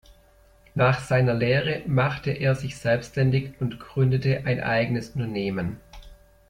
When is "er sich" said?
2.31-2.75